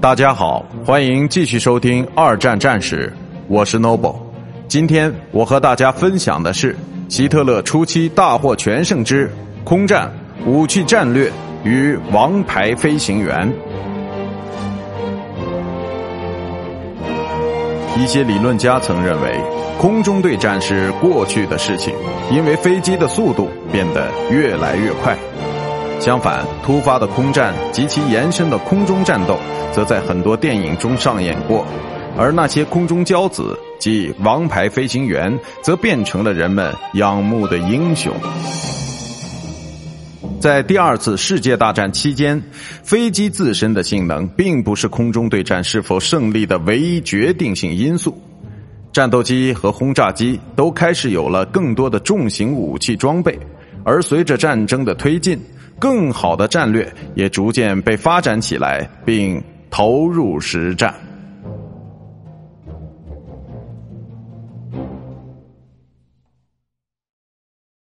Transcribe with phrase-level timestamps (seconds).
[0.00, 3.12] 大家好，欢迎继续收听《二战战史》，
[3.48, 4.14] 我是 Noble。
[4.68, 6.76] 今天我和大家分享的是
[7.08, 9.28] 希特勒初期大获全胜之
[9.64, 10.08] 空战、
[10.46, 11.32] 武器战略
[11.64, 13.52] 与王牌飞行员。
[17.96, 19.40] 一些理论家曾认为，
[19.80, 21.92] 空中对战是过去的事情，
[22.30, 25.18] 因为飞机的速度变得越来越快。
[26.00, 29.36] 相反，突发的空战及其延伸的空中战斗，
[29.72, 31.66] 则在很多电影中上演过，
[32.16, 38.12] 而那些空中骄子即王牌飞行员，则变成了人们仰慕的英雄。
[40.40, 42.40] 在第二次世界大战期间，
[42.84, 48.16] 飞机自身的性能并不是空中对战是否胜利的唯一决定性因素。
[48.92, 53.36] 战斗机和轰炸机都开始有了更多的重型武器装备，
[53.84, 55.38] 而随着战争的推进，
[55.78, 60.94] 更好的战略也逐渐被发展起来，并投入实战。